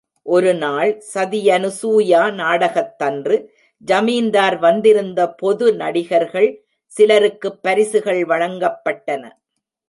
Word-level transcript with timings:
ஒருநாள் 0.25 1.03
சதியனுசூயா 1.13 2.33
நாடகத்தன்று 2.33 3.53
ஜமீன்தார் 3.85 4.57
வந்திருந்த 4.59 5.29
பொது 5.33 5.73
நடிகர்கள் 5.73 6.49
சிலருக்குப் 6.97 7.61
பரிசுகள் 7.61 8.21
வழங்கப்பட்டன. 8.25 9.23